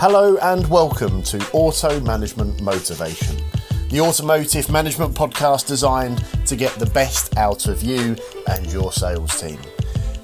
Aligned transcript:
Hello 0.00 0.36
and 0.36 0.64
welcome 0.70 1.24
to 1.24 1.44
Auto 1.50 1.98
Management 1.98 2.62
Motivation, 2.62 3.36
the 3.90 4.00
automotive 4.00 4.70
management 4.70 5.12
podcast 5.12 5.66
designed 5.66 6.24
to 6.46 6.54
get 6.54 6.72
the 6.74 6.86
best 6.86 7.36
out 7.36 7.66
of 7.66 7.82
you 7.82 8.16
and 8.46 8.64
your 8.72 8.92
sales 8.92 9.40
team. 9.40 9.58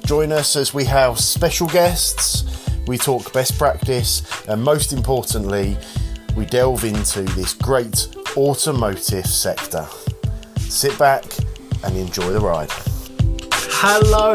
Join 0.07 0.31
us 0.31 0.55
as 0.55 0.73
we 0.73 0.85
have 0.85 1.19
special 1.19 1.67
guests, 1.67 2.71
we 2.87 2.97
talk 2.97 3.33
best 3.33 3.59
practice, 3.59 4.23
and 4.47 4.63
most 4.63 4.93
importantly, 4.93 5.77
we 6.37 6.47
delve 6.47 6.85
into 6.85 7.23
this 7.23 7.53
great 7.53 8.15
automotive 8.37 9.27
sector. 9.27 9.89
Sit 10.61 10.97
back 11.01 11.25
and 11.83 11.97
enjoy 11.97 12.31
the 12.31 12.39
ride. 12.39 12.71
Hello, 13.83 14.35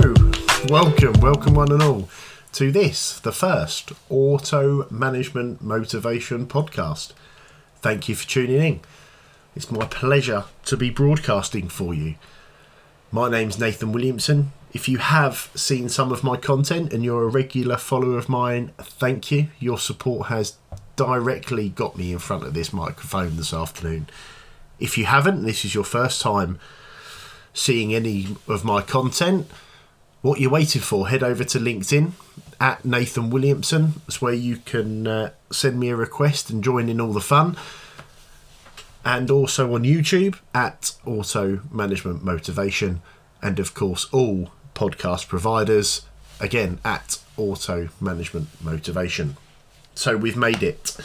welcome, 0.67 1.13
welcome 1.21 1.53
one 1.53 1.71
and 1.71 1.81
all 1.81 2.09
to 2.53 2.71
this, 2.71 3.19
the 3.19 3.31
first 3.31 3.91
Auto 4.09 4.87
Management 4.89 5.61
Motivation 5.61 6.47
podcast. 6.47 7.13
Thank 7.77 8.09
you 8.09 8.15
for 8.15 8.27
tuning 8.27 8.61
in. 8.61 8.79
It's 9.55 9.71
my 9.71 9.85
pleasure 9.85 10.45
to 10.65 10.77
be 10.77 10.89
broadcasting 10.89 11.69
for 11.69 11.93
you. 11.93 12.15
My 13.11 13.29
name's 13.29 13.59
Nathan 13.59 13.91
Williamson. 13.91 14.51
If 14.73 14.89
you 14.89 14.97
have 14.97 15.49
seen 15.55 15.89
some 15.89 16.11
of 16.11 16.23
my 16.23 16.37
content 16.37 16.91
and 16.93 17.03
you're 17.03 17.23
a 17.23 17.29
regular 17.29 17.77
follower 17.77 18.17
of 18.17 18.29
mine, 18.29 18.71
thank 18.77 19.31
you. 19.31 19.47
Your 19.59 19.77
support 19.77 20.27
has 20.27 20.57
directly 20.95 21.69
got 21.69 21.97
me 21.97 22.11
in 22.11 22.19
front 22.19 22.43
of 22.43 22.53
this 22.53 22.73
microphone 22.73 23.37
this 23.37 23.53
afternoon. 23.53 24.07
If 24.79 24.97
you 24.97 25.05
haven't, 25.05 25.43
this 25.43 25.65
is 25.65 25.73
your 25.73 25.83
first 25.83 26.21
time 26.21 26.59
seeing 27.53 27.93
any 27.93 28.27
of 28.47 28.63
my 28.63 28.81
content, 28.81 29.49
what 30.21 30.39
you're 30.39 30.51
waiting 30.51 30.81
for, 30.81 31.07
head 31.07 31.23
over 31.23 31.43
to 31.43 31.59
LinkedIn 31.59 32.11
at 32.59 32.83
Nathan 32.85 33.29
Williamson. 33.29 33.93
That's 34.05 34.21
where 34.21 34.33
you 34.33 34.57
can 34.57 35.07
uh, 35.07 35.31
send 35.51 35.79
me 35.79 35.89
a 35.89 35.95
request 35.95 36.49
and 36.49 36.63
join 36.63 36.89
in 36.89 36.99
all 36.99 37.13
the 37.13 37.21
fun. 37.21 37.57
And 39.05 39.31
also 39.31 39.73
on 39.73 39.83
YouTube 39.83 40.37
at 40.53 40.93
Auto 41.05 41.61
Management 41.71 42.23
Motivation. 42.23 43.01
And 43.41 43.59
of 43.59 43.73
course, 43.73 44.07
all 44.11 44.51
podcast 44.75 45.27
providers, 45.27 46.05
again, 46.39 46.79
at 46.83 47.19
Auto 47.37 47.89
Management 48.01 48.49
Motivation. 48.61 49.37
So 49.95 50.17
we've 50.17 50.37
made 50.37 50.61
it. 50.61 50.97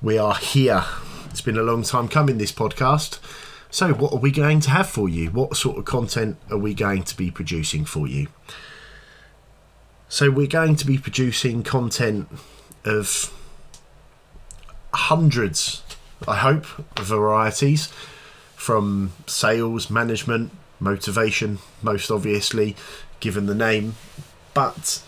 We 0.00 0.16
are 0.16 0.36
here. 0.36 0.84
It's 1.30 1.40
been 1.40 1.58
a 1.58 1.62
long 1.62 1.82
time 1.82 2.08
coming, 2.08 2.38
this 2.38 2.52
podcast. 2.52 3.18
So, 3.70 3.92
what 3.92 4.12
are 4.14 4.18
we 4.18 4.30
going 4.30 4.60
to 4.60 4.70
have 4.70 4.88
for 4.88 5.08
you? 5.08 5.30
What 5.30 5.56
sort 5.56 5.76
of 5.76 5.84
content 5.84 6.38
are 6.50 6.56
we 6.56 6.72
going 6.72 7.02
to 7.02 7.16
be 7.16 7.30
producing 7.30 7.84
for 7.84 8.06
you? 8.06 8.28
So, 10.08 10.30
we're 10.30 10.46
going 10.46 10.76
to 10.76 10.86
be 10.86 10.98
producing 10.98 11.62
content 11.62 12.28
of 12.84 13.32
hundreds, 14.92 15.82
I 16.26 16.36
hope, 16.36 16.64
varieties 16.98 17.92
from 18.56 19.12
sales, 19.26 19.90
management, 19.90 20.50
motivation, 20.80 21.58
most 21.82 22.10
obviously, 22.10 22.74
given 23.20 23.46
the 23.46 23.54
name, 23.54 23.94
but 24.54 25.02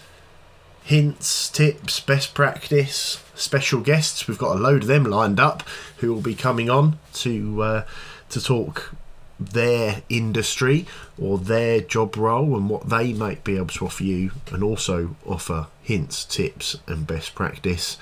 hints, 0.83 1.49
tips, 1.49 2.01
best 2.01 2.35
practice, 2.35 3.23
special 3.35 3.81
guests. 3.81 4.29
We've 4.29 4.39
got 4.39 4.57
a 4.57 4.61
load 4.61 4.83
of 4.83 4.89
them 4.89 5.05
lined 5.05 5.41
up 5.41 5.63
who 5.99 6.13
will 6.13 6.23
be 6.23 6.35
coming 6.35 6.69
on 6.69 6.99
to. 7.15 7.63
Uh, 7.63 7.85
to 8.31 8.41
talk 8.41 8.95
their 9.41 10.03
industry 10.11 10.87
or 11.19 11.39
their 11.39 11.81
job 11.81 12.17
role 12.17 12.55
and 12.57 12.69
what 12.69 12.89
they 12.91 13.13
might 13.15 13.43
be 13.43 13.57
able 13.57 13.67
to 13.69 13.87
offer 13.87 14.05
you, 14.05 14.33
and 14.53 14.63
also 14.63 15.17
offer 15.25 15.67
hints, 15.83 16.25
tips, 16.25 16.77
and 16.87 17.07
best 17.07 17.35
practice. 17.35 17.97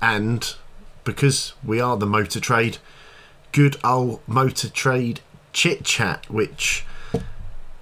And 0.00 0.54
because 1.04 1.52
we 1.62 1.80
are 1.80 1.96
the 1.96 2.06
motor 2.06 2.40
trade, 2.40 2.78
good 3.52 3.76
old 3.84 4.20
motor 4.26 4.68
trade 4.68 5.20
chit 5.52 5.84
chat, 5.84 6.28
which 6.30 6.84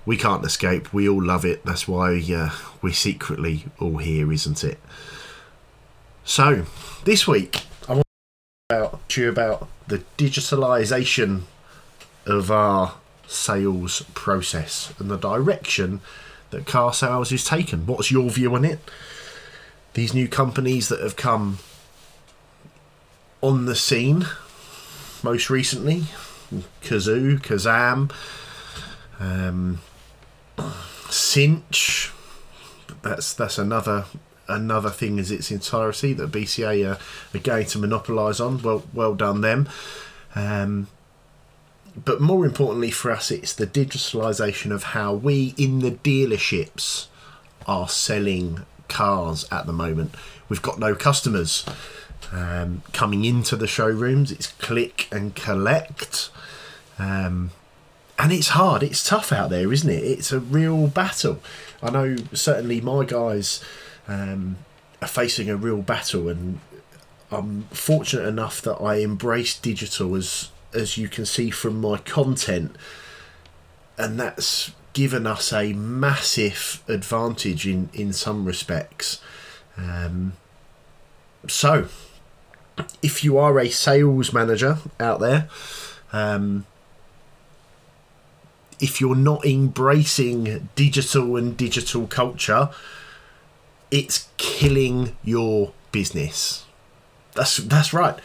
we 0.05 0.17
can't 0.17 0.45
escape. 0.45 0.93
We 0.93 1.09
all 1.09 1.23
love 1.23 1.45
it. 1.45 1.65
That's 1.65 1.87
why 1.87 2.23
uh, 2.35 2.51
we're 2.83 2.93
secretly 2.93 3.67
all 3.79 3.99
here, 3.99 4.33
isn't 4.33 4.65
it? 4.65 4.79
So, 6.25 6.67
this 7.05 7.27
week 7.27 7.63
I 7.89 7.95
want 7.95 8.07
to 8.69 8.79
talk 8.79 9.09
to 9.09 9.21
you 9.23 9.29
about 9.29 9.69
the 9.89 10.03
digitalisation 10.19 11.43
of 12.27 12.51
our 12.51 12.95
sales 13.27 14.03
process 14.15 14.93
and 14.99 15.11
the 15.11 15.17
direction 15.17 16.01
that 16.51 16.67
car 16.67 16.93
sales 16.93 17.33
is 17.33 17.45
taken. 17.45 17.87
What's 17.87 18.11
your 18.11 18.29
view 18.31 18.55
on 18.55 18.65
it? 18.65 18.79
These 19.95 20.15
new 20.15 20.29
companies 20.29 20.89
that 20.89 21.01
have 21.01 21.17
come 21.17 21.59
on 23.41 23.67
the 23.67 23.75
scene 23.75 24.27
most 25.23 25.51
recently 25.51 26.05
Cazoo, 26.83 27.41
Carzam, 27.41 28.13
um, 29.19 29.81
Cinch. 31.09 32.13
That's 33.03 33.33
that's 33.35 33.59
another 33.59 34.05
another 34.49 34.91
thing 34.91 35.19
is 35.19 35.31
its 35.31 35.51
entirety 35.51 36.13
that 36.13 36.31
BCA 36.31 36.87
are, 36.91 36.99
are 37.35 37.41
going 37.41 37.67
to 37.67 37.79
monopolise 37.79 38.41
on. 38.41 38.63
Well, 38.63 38.85
well 38.93 39.15
done 39.15 39.41
them. 39.41 39.69
Um, 40.35 40.89
but 41.97 42.21
more 42.21 42.45
importantly 42.45 42.91
for 42.91 43.11
us, 43.11 43.31
it's 43.31 43.53
the 43.53 43.67
digitalisation 43.67 44.73
of 44.73 44.83
how 44.85 45.13
we 45.13 45.55
in 45.57 45.81
the 45.81 45.91
dealerships 45.91 47.07
are 47.67 47.89
selling 47.89 48.65
cars 48.89 49.47
at 49.51 49.67
the 49.67 49.73
moment. 49.73 50.15
We've 50.49 50.63
got 50.63 50.79
no 50.79 50.95
customers 50.95 51.65
um, 52.33 52.83
coming 52.93 53.25
into 53.25 53.57
the 53.57 53.67
showrooms. 53.67 54.33
It's 54.33 54.49
click 54.49 55.09
and 55.13 55.35
collect. 55.35 56.31
Um, 56.99 57.51
and 58.19 58.33
it's 58.33 58.49
hard, 58.49 58.83
it's 58.83 59.07
tough 59.07 59.33
out 59.33 59.51
there, 59.51 59.73
isn't 59.73 59.91
it? 59.91 60.05
It's 60.05 60.33
a 60.33 60.41
real 60.41 60.87
battle. 60.87 61.41
I 61.83 61.91
know 61.91 62.17
certainly 62.33 62.81
my 62.81 63.05
guys 63.05 63.63
um, 64.07 64.59
are 65.01 65.09
facing 65.09 65.51
a 65.51 65.57
real 65.57 65.83
battle, 65.83 66.29
and 66.29 66.61
I'm 67.31 67.65
fortunate 67.73 68.29
enough 68.29 68.63
that 68.63 68.77
I 68.77 68.97
embrace 68.97 69.59
digital 69.59 70.15
as 70.15 70.51
as 70.75 70.97
you 70.97 71.09
can 71.09 71.27
see 71.27 71.51
from 71.51 71.81
my 71.81 71.99
content, 71.99 72.77
and 73.99 74.19
that's 74.19 74.73
given 74.93 75.27
us 75.27 75.53
a 75.53 75.73
massive 75.73 76.83
advantage 76.89 77.67
in 77.67 77.89
in 77.93 78.13
some 78.13 78.45
respects. 78.45 79.21
Um, 79.77 80.35
so, 81.49 81.89
if 83.03 83.25
you 83.25 83.39
are 83.39 83.59
a 83.59 83.69
sales 83.69 84.33
manager 84.33 84.79
out 85.01 85.21
there, 85.21 85.49
um, 86.13 86.67
if 88.81 89.01
you're 89.01 89.17
not 89.17 89.45
embracing 89.45 90.69
digital 90.75 91.37
and 91.37 91.57
digital 91.57 92.07
culture, 92.07 92.71
it's 93.91 94.29
killing 94.37 95.17
your 95.23 95.73
business. 95.91 96.67
That's 97.35 97.59
that's 97.59 97.93
right 97.93 98.19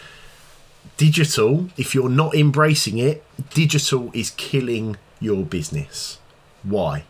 digital, 0.98 1.70
if 1.78 1.94
you're 1.94 2.10
not 2.10 2.36
embracing 2.36 2.98
it, 2.98 3.24
digital 3.52 4.12
is 4.14 4.32
killing 4.32 4.98
your 5.20 5.44
business. 5.44 6.20
Why? 6.64 7.04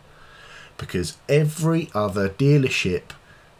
Because 0.76 1.16
every 1.28 1.90
other 1.94 2.28
dealership 2.28 3.10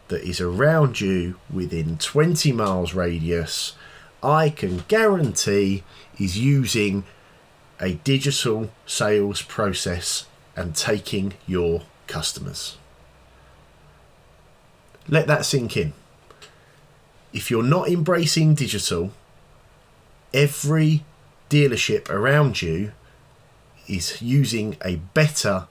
that 0.07 0.23
is 0.23 0.41
around 0.41 0.99
you 1.01 1.35
within 1.51 1.97
20 1.97 2.51
miles 2.51 2.93
radius, 2.93 3.73
I 4.21 4.49
can 4.49 4.83
guarantee 4.87 5.83
is 6.19 6.37
using 6.37 7.03
a 7.79 7.93
digital 7.93 8.69
sales 8.85 9.41
process 9.41 10.25
and 10.55 10.75
taking 10.75 11.33
your 11.47 11.83
customers. 12.07 12.77
Let 15.07 15.27
that 15.27 15.45
sink 15.45 15.77
in. 15.77 15.93
If 17.31 17.49
you're 17.49 17.63
not 17.63 17.87
embracing 17.87 18.55
digital, 18.55 19.11
every 20.33 21.03
dealership 21.49 22.09
around 22.09 22.61
you 22.61 22.91
is 23.87 24.21
using 24.21 24.77
a 24.83 24.97
better 24.97 25.67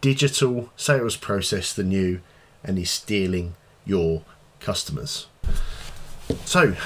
digital 0.00 0.70
sales 0.76 1.16
process 1.16 1.72
than 1.72 1.90
you 1.90 2.20
and 2.62 2.78
is 2.78 2.90
stealing 2.90 3.54
your 3.84 4.22
customers. 4.60 5.26
So, 6.44 6.76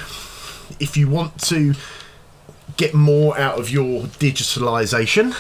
if 0.79 0.97
you 0.97 1.09
want 1.09 1.41
to 1.43 1.75
get 2.77 2.95
more 2.95 3.39
out 3.39 3.59
of 3.59 3.71
your 3.71 4.03
digitalization, 4.05 5.35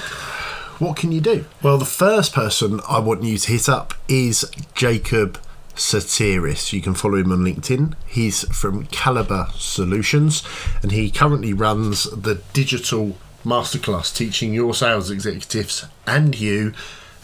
what 0.80 0.96
can 0.96 1.12
you 1.12 1.20
do? 1.20 1.44
Well, 1.62 1.78
the 1.78 1.84
first 1.84 2.34
person 2.34 2.80
I 2.88 2.98
want 2.98 3.22
you 3.22 3.38
to 3.38 3.52
hit 3.52 3.68
up 3.68 3.94
is 4.08 4.50
Jacob 4.74 5.38
Sotiris. 5.74 6.72
You 6.72 6.80
can 6.80 6.94
follow 6.94 7.16
him 7.16 7.32
on 7.32 7.40
LinkedIn. 7.40 7.94
He's 8.06 8.44
from 8.56 8.86
Caliber 8.86 9.48
Solutions 9.54 10.42
and 10.82 10.92
he 10.92 11.10
currently 11.10 11.52
runs 11.52 12.04
the 12.04 12.42
digital 12.52 13.16
masterclass 13.44 14.14
teaching 14.14 14.52
your 14.52 14.74
sales 14.74 15.10
executives 15.10 15.86
and 16.06 16.38
you 16.38 16.72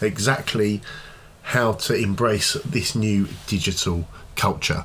exactly 0.01 0.81
how 1.43 1.73
to 1.73 1.93
embrace 1.93 2.53
this 2.65 2.95
new 2.95 3.27
digital 3.45 4.07
culture. 4.35 4.83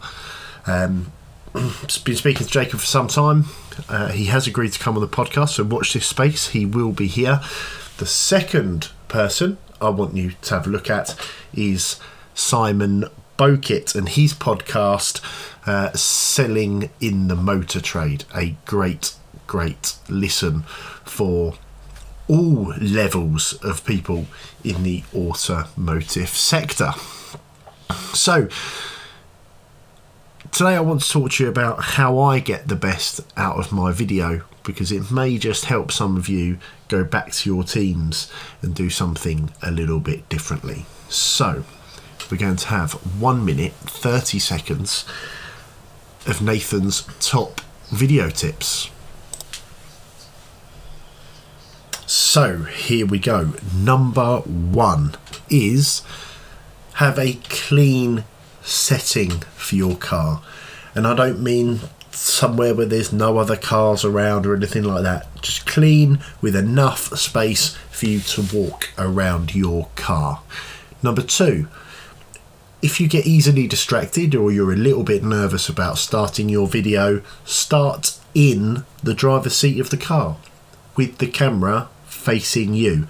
Um, 0.66 1.12
been 1.52 2.16
speaking 2.16 2.46
to 2.46 2.52
Jacob 2.52 2.80
for 2.80 2.86
some 2.86 3.08
time. 3.08 3.46
Uh, 3.88 4.08
he 4.08 4.26
has 4.26 4.46
agreed 4.46 4.72
to 4.72 4.78
come 4.78 4.94
on 4.94 5.00
the 5.00 5.08
podcast, 5.08 5.50
so 5.50 5.64
watch 5.64 5.92
this 5.92 6.06
space. 6.06 6.48
He 6.48 6.64
will 6.64 6.92
be 6.92 7.06
here. 7.06 7.40
The 7.98 8.06
second 8.06 8.90
person 9.08 9.58
I 9.80 9.90
want 9.90 10.16
you 10.16 10.32
to 10.42 10.54
have 10.54 10.66
a 10.66 10.70
look 10.70 10.88
at 10.88 11.16
is 11.52 11.98
Simon 12.34 13.04
Bokit 13.36 13.94
and 13.94 14.08
his 14.08 14.34
podcast, 14.34 15.20
uh, 15.66 15.92
Selling 15.92 16.90
in 17.00 17.28
the 17.28 17.36
Motor 17.36 17.80
Trade. 17.80 18.24
A 18.34 18.56
great, 18.66 19.14
great 19.46 19.96
listen 20.08 20.62
for 21.04 21.54
all 22.28 22.74
levels 22.80 23.54
of 23.62 23.84
people 23.84 24.26
in 24.64 24.82
the 24.82 25.02
automotive 25.14 26.28
sector. 26.28 26.92
So, 28.14 28.48
today 30.50 30.76
I 30.76 30.80
want 30.80 31.02
to 31.02 31.10
talk 31.10 31.32
to 31.32 31.44
you 31.44 31.50
about 31.50 31.82
how 31.82 32.18
I 32.18 32.38
get 32.38 32.68
the 32.68 32.76
best 32.76 33.20
out 33.36 33.58
of 33.58 33.72
my 33.72 33.92
video 33.92 34.42
because 34.62 34.92
it 34.92 35.10
may 35.10 35.38
just 35.38 35.64
help 35.64 35.90
some 35.90 36.16
of 36.16 36.28
you 36.28 36.58
go 36.88 37.04
back 37.04 37.32
to 37.32 37.50
your 37.50 37.64
teams 37.64 38.30
and 38.60 38.74
do 38.74 38.88
something 38.88 39.50
a 39.62 39.70
little 39.70 39.98
bit 39.98 40.28
differently. 40.28 40.86
So, 41.08 41.64
we're 42.30 42.38
going 42.38 42.56
to 42.56 42.68
have 42.68 42.92
one 43.20 43.44
minute, 43.44 43.72
30 43.72 44.38
seconds 44.38 45.04
of 46.26 46.42
Nathan's 46.42 47.02
top 47.20 47.60
video 47.88 48.30
tips. 48.30 48.90
So, 52.06 52.64
here 52.64 53.06
we 53.06 53.18
go. 53.18 53.52
Number 53.74 54.38
one 54.38 55.14
is 55.48 56.02
have 56.94 57.18
a 57.18 57.34
clean 57.48 58.24
setting 58.62 59.30
for 59.56 59.76
your 59.76 59.96
car. 59.96 60.42
And 60.94 61.06
I 61.06 61.14
don't 61.14 61.42
mean 61.42 61.80
somewhere 62.10 62.74
where 62.74 62.86
there's 62.86 63.12
no 63.12 63.38
other 63.38 63.56
cars 63.56 64.04
around 64.04 64.46
or 64.46 64.54
anything 64.54 64.84
like 64.84 65.02
that. 65.02 65.26
Just 65.40 65.66
clean 65.66 66.20
with 66.40 66.54
enough 66.54 67.16
space 67.18 67.74
for 67.90 68.06
you 68.06 68.20
to 68.20 68.42
walk 68.54 68.90
around 68.98 69.54
your 69.54 69.88
car. 69.96 70.42
Number 71.02 71.22
two, 71.22 71.66
if 72.82 73.00
you 73.00 73.06
get 73.06 73.26
easily 73.26 73.68
distracted 73.68 74.34
or 74.34 74.50
you're 74.50 74.72
a 74.72 74.76
little 74.76 75.04
bit 75.04 75.22
nervous 75.22 75.68
about 75.68 75.98
starting 75.98 76.48
your 76.48 76.66
video, 76.66 77.22
start 77.44 78.18
in 78.34 78.84
the 79.02 79.14
driver's 79.14 79.54
seat 79.54 79.78
of 79.78 79.90
the 79.90 79.96
car 79.96 80.36
with 80.96 81.18
the 81.18 81.28
camera 81.28 81.88
facing 82.06 82.74
you. 82.74 83.06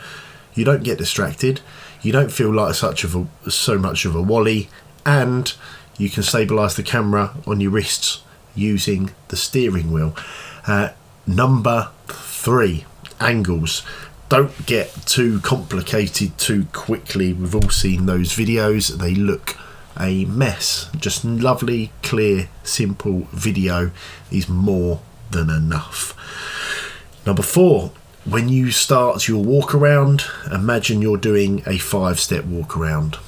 You 0.54 0.66
don't 0.66 0.84
get 0.84 0.98
distracted, 0.98 1.62
you 2.02 2.12
don't 2.12 2.30
feel 2.30 2.52
like 2.52 2.74
such 2.74 3.02
of 3.02 3.16
a 3.16 3.50
so 3.50 3.78
much 3.78 4.04
of 4.04 4.14
a 4.14 4.20
wally, 4.20 4.68
and 5.06 5.52
you 5.96 6.10
can 6.10 6.22
stabilize 6.22 6.76
the 6.76 6.82
camera 6.82 7.34
on 7.46 7.60
your 7.60 7.70
wrists 7.70 8.22
using 8.54 9.12
the 9.28 9.36
steering 9.36 9.90
wheel. 9.90 10.14
Uh, 10.66 10.90
number 11.26 11.90
three, 12.08 12.84
angles. 13.20 13.82
Don't 14.28 14.66
get 14.66 14.94
too 15.06 15.40
complicated 15.40 16.36
too 16.38 16.66
quickly. 16.72 17.32
We've 17.32 17.54
all 17.54 17.70
seen 17.70 18.06
those 18.06 18.32
videos, 18.32 18.98
they 18.98 19.14
look 19.14 19.56
a 19.98 20.24
mess. 20.26 20.90
Just 20.96 21.24
lovely, 21.24 21.92
clear, 22.02 22.48
simple 22.62 23.26
video 23.32 23.90
is 24.30 24.48
more 24.48 25.00
than 25.30 25.50
enough. 25.50 26.14
Number 27.26 27.42
four, 27.42 27.92
when 28.24 28.48
you 28.48 28.70
start 28.70 29.26
your 29.26 29.42
walk 29.42 29.74
around, 29.74 30.24
imagine 30.50 31.02
you're 31.02 31.16
doing 31.16 31.62
a 31.66 31.78
five 31.78 32.20
step 32.20 32.44
walk 32.44 32.76
around. 32.76 33.18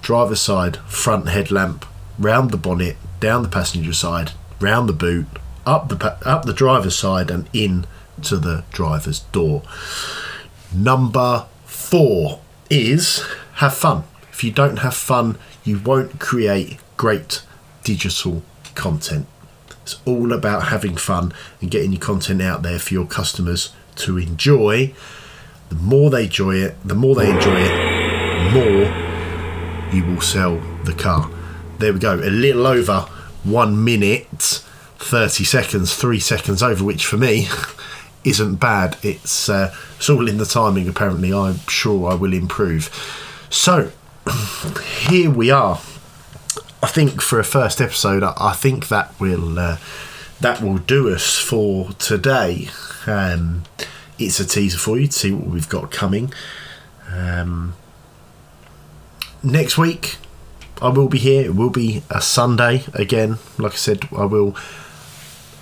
Driver's 0.00 0.40
side, 0.40 0.76
front 0.86 1.28
headlamp, 1.28 1.86
round 2.18 2.50
the 2.50 2.58
bonnet, 2.58 2.96
down 3.20 3.42
the 3.42 3.48
passenger 3.48 3.92
side, 3.92 4.32
round 4.60 4.88
the 4.88 4.92
boot, 4.92 5.26
up 5.64 5.88
the 5.88 6.18
up 6.28 6.44
the 6.44 6.52
driver's 6.52 6.96
side, 6.96 7.30
and 7.30 7.48
in 7.52 7.86
to 8.22 8.36
the 8.36 8.64
driver's 8.70 9.20
door. 9.20 9.62
Number 10.74 11.46
four 11.64 12.40
is 12.68 13.24
have 13.54 13.74
fun. 13.74 14.04
If 14.30 14.44
you 14.44 14.50
don't 14.50 14.80
have 14.80 14.94
fun, 14.94 15.38
you 15.64 15.78
won't 15.78 16.20
create 16.20 16.78
great 16.96 17.42
digital 17.82 18.42
content. 18.74 19.26
It's 19.82 20.00
all 20.06 20.32
about 20.32 20.64
having 20.64 20.96
fun 20.96 21.32
and 21.60 21.70
getting 21.70 21.92
your 21.92 22.00
content 22.00 22.40
out 22.40 22.62
there 22.62 22.78
for 22.78 22.94
your 22.94 23.06
customers 23.06 23.74
to 23.96 24.18
enjoy. 24.18 24.94
The 25.68 25.74
more 25.74 26.10
they 26.10 26.24
enjoy 26.24 26.56
it, 26.56 26.76
the 26.84 26.94
more 26.94 27.14
they 27.14 27.30
enjoy 27.30 27.60
it, 27.60 28.44
the 28.44 28.60
more 28.60 29.94
you 29.94 30.04
will 30.04 30.20
sell 30.20 30.58
the 30.84 30.94
car. 30.94 31.30
There 31.78 31.92
we 31.92 31.98
go, 31.98 32.14
a 32.14 32.30
little 32.30 32.66
over 32.66 33.00
one 33.42 33.84
minute, 33.84 34.62
30 34.98 35.44
seconds, 35.44 35.94
three 35.94 36.20
seconds 36.20 36.62
over, 36.62 36.82
which 36.82 37.04
for 37.04 37.16
me 37.16 37.48
isn't 38.24 38.56
bad. 38.56 38.96
It's, 39.02 39.48
uh, 39.48 39.74
it's 39.96 40.08
all 40.08 40.28
in 40.28 40.38
the 40.38 40.46
timing, 40.46 40.88
apparently. 40.88 41.32
I'm 41.32 41.58
sure 41.68 42.10
I 42.10 42.14
will 42.14 42.32
improve. 42.32 42.90
So, 43.50 43.90
here 45.08 45.30
we 45.30 45.50
are. 45.50 45.80
I 46.82 46.86
think 46.86 47.22
for 47.22 47.38
a 47.38 47.44
first 47.44 47.80
episode, 47.80 48.22
I 48.22 48.52
think 48.52 48.88
that 48.88 49.18
will 49.18 49.58
uh, 49.58 49.78
that 50.40 50.60
will 50.60 50.78
do 50.78 51.12
us 51.14 51.38
for 51.38 51.92
today. 51.92 52.68
Um, 53.06 53.64
it's 54.18 54.40
a 54.40 54.46
teaser 54.46 54.78
for 54.78 54.98
you 54.98 55.06
to 55.06 55.12
see 55.12 55.32
what 55.32 55.48
we've 55.48 55.68
got 55.68 55.90
coming. 55.90 56.32
Um, 57.10 57.74
next 59.42 59.76
week, 59.78 60.16
I 60.80 60.88
will 60.88 61.08
be 61.08 61.18
here. 61.18 61.44
It 61.44 61.54
will 61.54 61.70
be 61.70 62.02
a 62.10 62.20
Sunday 62.20 62.84
again. 62.94 63.38
Like 63.58 63.72
I 63.72 63.76
said, 63.76 64.08
I 64.16 64.24
will 64.24 64.56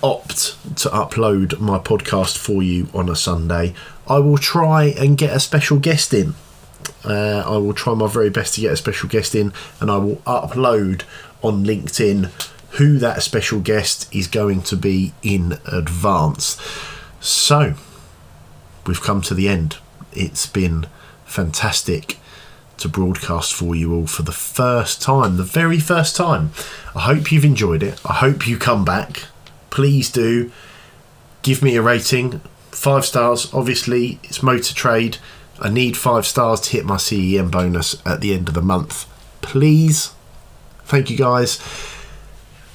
opt 0.01 0.57
to 0.77 0.89
upload 0.89 1.59
my 1.59 1.79
podcast 1.79 2.37
for 2.37 2.61
you 2.61 2.89
on 2.93 3.09
a 3.09 3.15
Sunday. 3.15 3.73
I 4.07 4.19
will 4.19 4.37
try 4.37 4.85
and 4.85 5.17
get 5.17 5.35
a 5.35 5.39
special 5.39 5.79
guest 5.79 6.13
in. 6.13 6.35
Uh, 7.05 7.43
I 7.45 7.57
will 7.57 7.73
try 7.73 7.93
my 7.93 8.07
very 8.07 8.29
best 8.29 8.55
to 8.55 8.61
get 8.61 8.73
a 8.73 8.77
special 8.77 9.09
guest 9.09 9.35
in, 9.35 9.53
and 9.79 9.91
I 9.91 9.97
will 9.97 10.17
upload 10.27 11.03
on 11.41 11.65
LinkedIn 11.65 12.31
who 12.71 12.97
that 12.97 13.21
special 13.21 13.59
guest 13.59 14.13
is 14.13 14.27
going 14.27 14.61
to 14.63 14.75
be 14.75 15.13
in 15.21 15.59
advance. 15.65 16.59
So, 17.19 17.75
we've 18.87 19.01
come 19.01 19.21
to 19.23 19.33
the 19.33 19.47
end. 19.47 19.77
It's 20.11 20.47
been 20.47 20.87
fantastic 21.25 22.17
to 22.77 22.89
broadcast 22.89 23.53
for 23.53 23.75
you 23.75 23.93
all 23.93 24.07
for 24.07 24.23
the 24.23 24.31
first 24.31 25.01
time, 25.01 25.37
the 25.37 25.43
very 25.43 25.79
first 25.79 26.15
time. 26.15 26.51
I 26.95 27.01
hope 27.01 27.31
you've 27.31 27.45
enjoyed 27.45 27.83
it. 27.83 28.01
I 28.05 28.13
hope 28.13 28.47
you 28.47 28.57
come 28.57 28.83
back. 28.83 29.25
Please 29.69 30.11
do 30.11 30.51
give 31.43 31.61
me 31.61 31.75
a 31.75 31.81
rating. 31.81 32.41
Five 32.71 33.05
stars, 33.05 33.53
obviously, 33.53 34.19
it's 34.23 34.41
Motor 34.41 34.73
Trade. 34.73 35.17
I 35.63 35.69
need 35.69 35.95
five 35.95 36.27
stars 36.27 36.59
to 36.61 36.71
hit 36.71 36.85
my 36.85 36.97
CEM 36.97 37.49
bonus 37.49 37.95
at 38.05 38.19
the 38.19 38.33
end 38.33 38.49
of 38.49 38.53
the 38.53 38.61
month. 38.61 39.05
Please. 39.41 40.13
Thank 40.83 41.09
you 41.09 41.17
guys. 41.17 41.59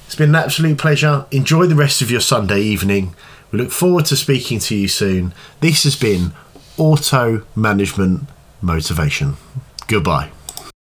It's 0.07 0.15
been 0.15 0.29
an 0.29 0.35
absolute 0.35 0.79
pleasure. 0.79 1.27
Enjoy 1.29 1.67
the 1.67 1.75
rest 1.75 2.01
of 2.01 2.09
your 2.09 2.19
Sunday 2.19 2.61
evening. 2.61 3.13
We 3.51 3.59
look 3.59 3.71
forward 3.71 4.05
to 4.05 4.15
speaking 4.15 4.57
to 4.61 4.75
you 4.75 4.87
soon. 4.87 5.33
This 5.59 5.83
has 5.83 5.95
been 5.95 6.33
Auto 6.77 7.45
Management 7.55 8.27
Motivation. 8.61 9.37
Goodbye. 9.87 10.31